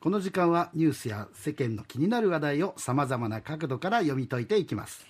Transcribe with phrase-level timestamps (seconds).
[0.00, 5.04] この時間はニュースや世間の気になる話題をさまざまな角度から読み解いていきます。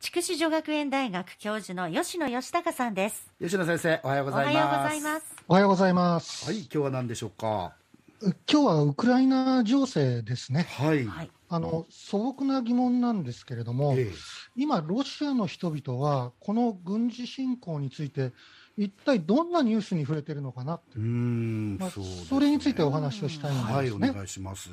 [0.00, 3.30] 筑紫女学園大学教授の吉野義孝さんです。
[3.40, 4.56] 吉野先生おはようございます。
[4.56, 6.44] ようございますおはようございます。
[6.46, 7.74] はい今日は何でしょうか？
[8.20, 10.66] 今日はウクライナ情勢ですね。
[10.76, 11.30] はい、はい。
[11.48, 14.12] あの素朴な疑問なんですけれども、ええ。
[14.56, 18.32] 今、ロシアの人々はこの軍事侵攻について、
[18.76, 20.98] 一体どんなニュースに触れているのかなって。
[20.98, 23.74] まあそれについてお話をしたいんですね。
[23.74, 24.70] はいお願いします。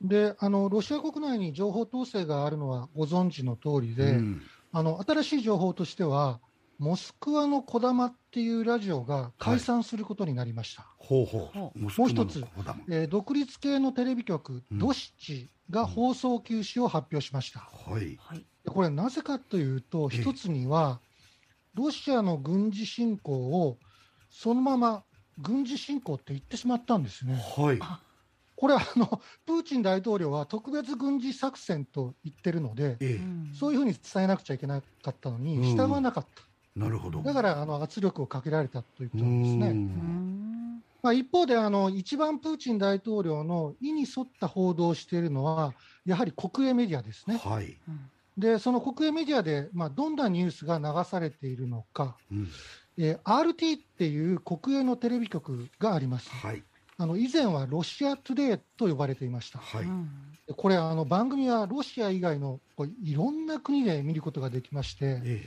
[0.00, 4.42] であのロシア国内に情報統制があるのはご存知の通りで、うん。
[4.72, 6.40] あの新しい情報としては、
[6.78, 10.86] モスクワのこだまっていうラジオが解散することになりました。
[10.98, 11.78] ほうほほう。
[11.78, 12.44] ももう一つ
[12.88, 14.78] えー独立系のテレビ局、うん。
[14.78, 17.60] ドシチが放送休止を発表しました。
[17.60, 18.16] はい。
[18.20, 18.38] はい。
[18.64, 20.20] でこれ、なぜかというと、ええ。
[20.20, 21.00] 一つには、
[21.78, 23.78] ロシアの軍事侵攻を
[24.30, 25.04] そのまま
[25.38, 27.34] 軍事侵攻って言ってしまったんですね。
[27.56, 27.78] はい。
[28.56, 29.06] これあの、
[29.46, 33.20] プーチン大統領は特別軍事作戦と言ってるので、え
[33.54, 35.42] そういうふうに伝えなくちゃいけなかったのうん。
[35.44, 36.42] に、従わなかった、
[36.76, 37.22] えなるほど。
[37.22, 39.68] だからあの圧力をかけられたということなんですうね。
[39.68, 40.82] うん。
[41.00, 45.72] まあ、一方であの、一番プーチン大統領の意に沿った報道をしているのは、
[46.04, 47.36] やはり国営メディアですね。
[47.36, 52.48] はい、うんで、その国営メディアで、まあ、どんなニュースが流されているのか、うん、
[52.96, 56.30] えー RT っていう国営のテレビ局があります。
[56.30, 56.62] はい。
[57.00, 59.58] あの以前はロシアトゥデイと呼ばれていました。
[59.58, 59.86] はい、
[60.56, 65.46] これあの番組はロシア以外のこういろんな国で見ることができまして、え。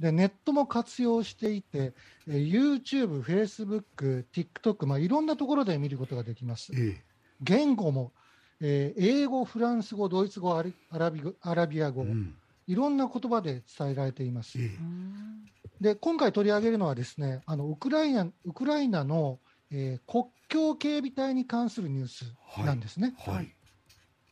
[0.00, 1.92] でネットも活用していて、
[2.28, 6.72] えー YouTube、Facebook、TikTok、まあ、いろんなところで見ることができます。
[6.74, 6.96] え。
[6.96, 7.04] え。
[7.40, 8.12] 言語も、
[8.60, 10.62] えー英語、フランス語、ドイツ語、ア
[10.98, 12.34] ラビ語アラビア語、えうん
[12.66, 14.60] いろんな言葉で伝えられています。
[14.60, 15.44] ええうん
[15.80, 19.38] で今回取り上げるのはですねあのウクライナウクライナの、
[19.70, 23.14] えー国境警備隊に関するニュースなんですね。
[23.18, 23.54] はい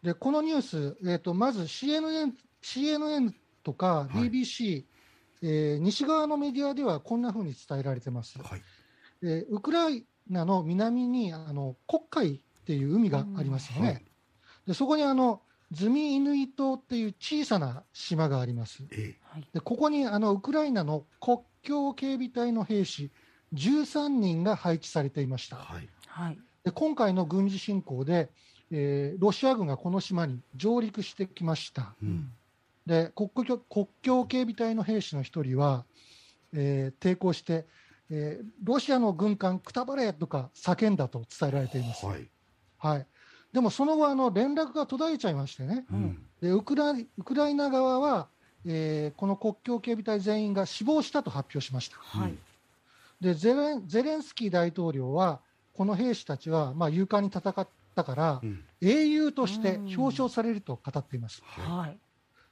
[0.03, 2.33] でこのニュース、えー、とまず CNN,
[2.63, 3.33] CNN
[3.65, 4.85] とかはい BBC、
[5.43, 8.39] えー西側のメディアではこんなふうに伝えられてます。
[8.39, 8.63] はい
[9.23, 13.89] えーウクライナの南にあの黒海っていう海がありますよね。
[13.89, 14.05] はい
[14.69, 15.41] でそこにあの
[15.73, 18.85] ズミイヌイ島っていう小さな島があります。
[18.93, 23.11] えはいでここにあのウクライナの国境警備隊の兵士
[23.55, 25.57] 13人が配置されていました。
[25.57, 28.29] えはいはいで今回の軍事侵攻で、
[28.71, 31.95] えーロシア軍がこの島に上陸してきました。
[32.03, 32.31] うん
[32.87, 35.87] で国境国境警備隊の兵士の一人は、
[36.53, 37.65] えー抵抗して、
[38.11, 42.05] えーロシアの軍艦くたばれとか叫んだと伝えられています。
[42.05, 42.29] はい
[42.77, 43.07] はい、
[43.53, 46.27] でもその後あの、連絡が途絶えちゃいましてね、うん。
[46.41, 48.29] でウクライウクライナ側は、
[48.67, 51.97] えーこの国境警備隊全員が死亡したと発表しました。
[51.99, 52.35] はい。
[53.21, 55.41] でゼレンゼレンスキー大統領は、
[55.75, 58.65] この兵士たちは、まあ、勇敢に戦ったから、うん。
[58.81, 59.95] 英雄としてうん。
[59.97, 61.43] 表彰されると語っています。
[61.45, 61.99] ははい。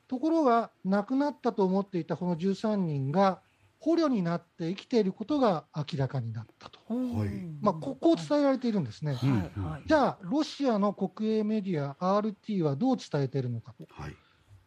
[0.09, 3.41] ところが、亡くなったと思っていたこの13人が、
[3.79, 7.29] 捕虜になって生きていることが明らかになったと、はい。
[7.61, 9.19] まあ、ここう伝えられているんですね。
[9.23, 9.31] うん。
[9.31, 9.41] はい。
[9.41, 14.13] はいじゃあ、ロシアの国営メディア RT はどう伝えているのかと、いはい。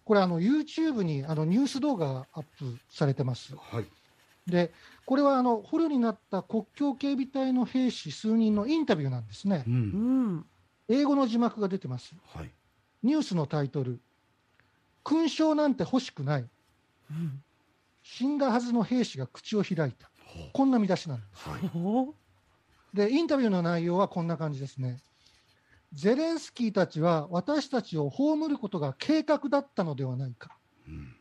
[0.06, 3.56] これあの、YouTube にあのニュース動画がアップされてます。
[3.56, 3.86] はい。
[4.48, 4.72] で、
[5.06, 9.64] これはあの捕虜になった国境警備隊の兵士数人のインタビューなんですね。
[9.68, 9.70] う。
[9.70, 10.46] うんん。
[10.88, 12.16] 英語の字幕が出てます。
[12.34, 12.52] はい。
[13.04, 14.00] ニュースのタイトル、
[15.04, 16.42] 勲章なんて欲しくない。
[17.12, 17.44] うん
[18.18, 20.10] 死んだはずの兵士が口を開いた。
[20.54, 22.98] こんな見出しなんではい。
[22.98, 25.00] で、インタビューの内容はこんな感じですね。
[25.94, 30.58] ゼレンスキーたちは私たちを葬ることが計画だったのではないか。
[30.88, 31.16] うん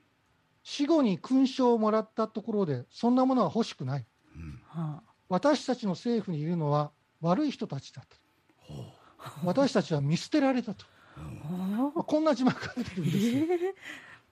[0.65, 4.06] 死後に勲章をもらったところで、そんなものは欲しくない。
[4.37, 8.16] うんは私たちの政府にいるのは悪い人たちだと。
[9.44, 10.87] 私たちは見捨てられたと。
[11.16, 11.20] あ
[11.94, 13.47] まあこんな字幕が出てるんですよ。
[13.50, 13.75] え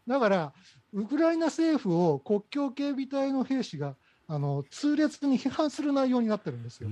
[0.06, 0.52] だから、
[0.92, 3.96] ウクライナ政府を国境警備隊の兵士が
[4.28, 6.88] あの痛烈に批判する内容になってるんですよ。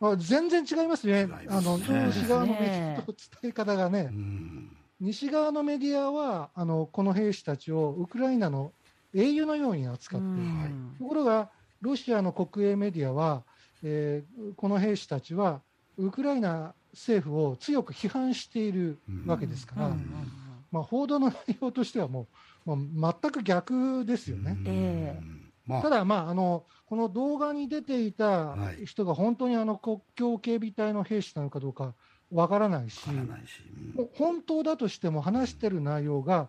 [0.00, 4.10] あ、全然違いますね、あの西側のメディアと伝え方がね。
[4.12, 4.76] う、ん。
[5.00, 8.72] 西側のメディアはあのこの兵士たちをウクライナの
[9.14, 10.34] 英雄のように扱っている。
[10.36, 10.96] うん。
[10.98, 11.50] ところが、
[11.80, 13.42] ロシアの国営メディアは、
[13.82, 15.60] えーこの兵士たちは、
[15.96, 20.43] ウクライナ政府を強く批判しているわけですから、うんうん
[20.74, 22.26] まあ、報道の内容としてはも
[22.66, 25.20] う、まあ、全く逆ですよね。
[25.66, 25.82] まあ。
[25.82, 28.84] ただ、まあ、あのこの動画に出ていたはい。
[28.84, 31.94] 人が本当にあの国境警備隊の兵士なのかどうか
[32.32, 33.62] わからないし、ないし。
[33.94, 33.94] うん。
[33.94, 36.48] もう本当だとしても話してる内容が、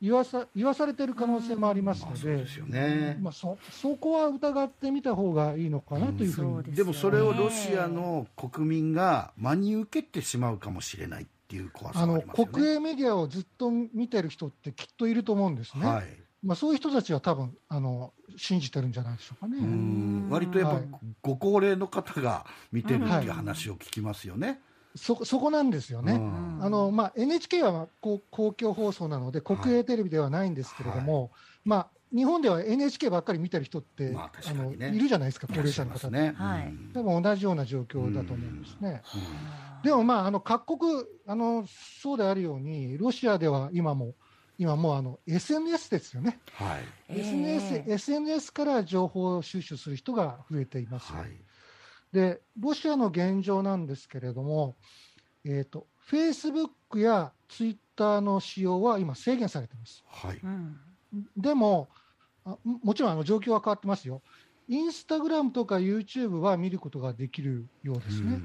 [0.00, 12.52] 言わさ言わされてる可能性もありますまあので、そうですよね、まあ、そそこは疑ってみた方がいいのかなというふうに、そうですでもそれをロシアの国民が真に受けてしまうかもしれないいう怖さあのがありますよね。
[12.52, 16.06] 国営メディアをずっと見てる人ってきっといると思うんですね、はい。
[16.44, 19.58] まあ、そういう人たちは多分あの信じてるんじゃないでしょうかね。
[19.58, 20.28] うん。
[20.30, 20.88] 割とやっぱはい。
[21.22, 24.60] ご高齢の方が見てるっていう話を聞きますよね。
[24.96, 26.12] そそこなんですよね。
[26.12, 26.58] うん。
[26.62, 31.30] あのまあ、NHK はまあ公公共放送なので、国営テレビではないんですけれども、
[31.64, 36.34] まあ、日本では NHK ばっかり見てる人って、まあ確かのいるじゃないですか、高齢者の方で、ね。
[36.36, 39.02] はいうん多分同じような状況だと思うんですね。
[39.04, 44.14] あーでも、まあ、あの各国あの、そうであるように、ロシアでは今も、
[44.56, 46.84] 今もうあの SNS ですよね、はい。
[47.08, 51.12] えー SNS, SNS から情報収集する人が増えています。
[51.12, 51.36] はい。
[52.12, 54.76] で、ロシアの現状なんですけれども、
[55.44, 60.04] えー、と Facebook や Twitter の使用は今、制限されています。
[60.06, 60.38] はい。
[60.44, 60.76] うん
[61.36, 61.88] でも、
[62.44, 64.22] あももちろんあの状況は変わってますよ。
[64.66, 68.40] インスタグラムとか YouTube は見ることができるようですね。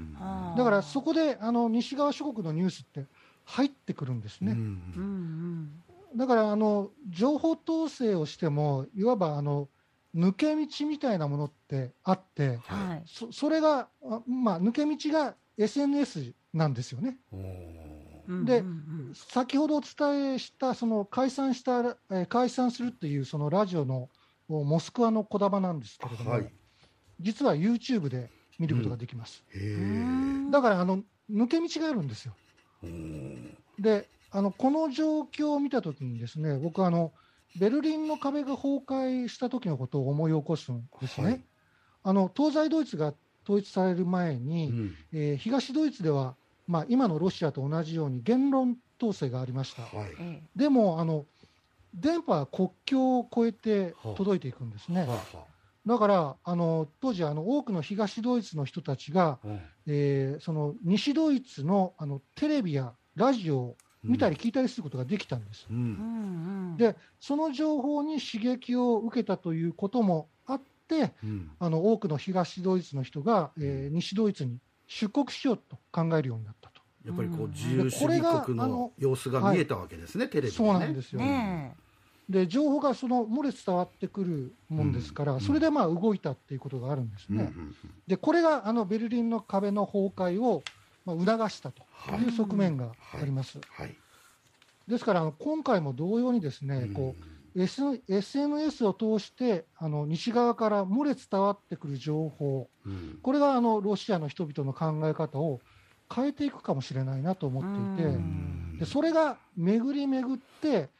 [0.56, 3.06] だからそこであの西側諸国のニュースって
[3.44, 4.56] 入ってくるんですね。
[6.16, 9.68] だからあの情報統制をしても、いわばあの
[10.14, 17.18] 抜け道みたいなものってあって、はいそそれが、あまあ、抜け道が SNS なんですよね。
[18.44, 18.62] で
[19.14, 21.80] 先ほどお伝えした、その解散した、
[22.10, 24.08] えー解散するっていうそのラジオの
[24.48, 26.52] おモスクワのこだまなんですけれども、はい。
[27.20, 29.44] 実は YouTube で見ることができます。
[29.54, 29.74] へうえ。
[29.74, 32.34] んだからあの抜け道があるんですよ。
[33.78, 37.12] であのこの状況を見たときにですね僕はあの
[37.58, 41.26] ベルリンの壁が崩壊した時のことを思い起こすんですね。
[41.26, 41.44] はい
[42.02, 43.12] あの東西ドイツが
[43.44, 46.34] 統一される前うに、んえー東ドイツでは、
[46.70, 49.82] まあ、今のロシアと同じように言論統制がありました。
[49.82, 50.10] はい。
[50.20, 51.26] えでもあの
[51.92, 55.00] 電波は国境を越えて届いていくんですね。
[55.00, 55.44] はあは
[55.84, 65.66] だからあの当時あの多くの東ドイツの人たちが、あうんえーその西ドイツのあのテレビやラジオを見たり聞いたりすることができたんです。
[65.68, 74.58] うんでその情報に刺激を受けたということもあってうんあの多くの東ドイツの人が、えー西ドイツに
[74.90, 76.80] 出国しようと考えるようになったと。
[77.06, 80.56] やっぱりこううん自由主義これが国のあの様子が見えたわけですね、テレビでね。
[80.56, 81.76] そうなんですよ、ね
[82.28, 87.42] で情報がその漏れ伝わってくるもんですから、うんそれでまあ動いたっていうことがあるんですね。
[87.42, 87.74] うんうんうん
[88.06, 90.62] でこれがあのベルリンの壁の崩壊を
[91.04, 91.82] まあ促したと
[92.16, 93.58] いう側面があります。
[93.70, 93.96] はい。
[94.86, 97.24] ですからあの今回も同様にですね、こう
[97.56, 102.70] SNS を通してあの西側から漏れ伝わってくる情報、
[103.22, 105.62] これがあのロシアの人々の考え方を
[106.14, 108.24] 変えていくかもしれないなと思っていて、
[108.84, 110.90] それが巡り巡って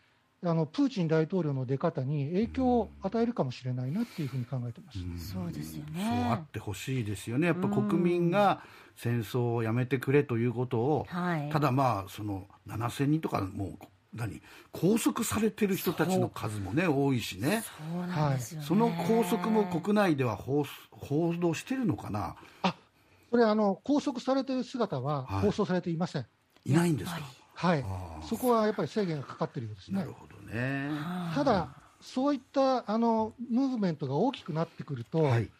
[0.43, 4.99] あのプーチン大統領の出方に影響を与えるかもしれないなっていうふうに考えてます。
[4.99, 5.19] ん。
[5.19, 6.05] そうですよね。
[6.09, 7.49] そうあってほしいですよね。
[7.49, 8.63] やっぱ国民が
[8.97, 11.51] 戦争をやめてくれということを、はい。
[11.53, 13.79] ただまあその7000人とかもう
[14.15, 14.43] 何？
[14.73, 17.63] 拘束されてる人たちの数もね多いしね。
[17.93, 22.37] そうなんですよねその拘束も国内では報報道してるのかな？
[23.31, 26.27] これあの拘束されている姿ははい放送されていません。
[26.65, 27.21] いないんですか？
[27.55, 27.85] はい、
[28.27, 30.13] そこはやっぱり制限がかかっているようですねなる。
[30.13, 30.89] ほどね。
[30.91, 31.69] はあただ、
[32.01, 35.51] そういったあのムーブメントが大きくなってくると、はい。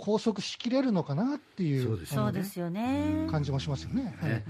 [0.00, 3.26] 拘束しきれるのかなっていうそうですあのそうですよね。
[3.30, 4.16] 感じもしますよね。
[4.20, 4.30] はい。
[4.30, 4.44] ね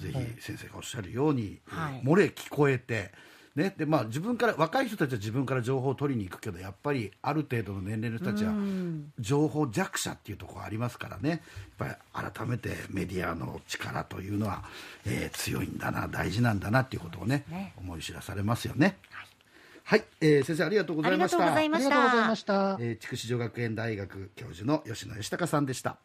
[0.00, 0.24] ぜはい。
[0.36, 2.02] ひ先生がおっしゃるように、えーはい。
[2.04, 3.10] 漏れ聞こえて、
[3.56, 3.74] ね。
[3.76, 9.12] でまあ、自分から若い人たちは自分から情報を取りに行くけどやっぱりある程度の年齢の人たちはうん。
[9.18, 11.28] 情報弱者っていうところがありますからね。
[11.30, 11.40] やっ
[11.76, 11.88] ぱ
[12.22, 14.62] り改めてメディアの力というのは、
[15.04, 17.74] えー強いんだな大事なんだなっていうことをねね。
[17.76, 18.96] 思い知らされますよね。
[19.10, 19.26] はい、
[20.20, 21.36] えー先生ありがとうございました。
[21.38, 22.76] ありがとうございましたありがとうございました。
[22.80, 25.96] えー筑紫女学園大学教授の吉野義孝さんでした。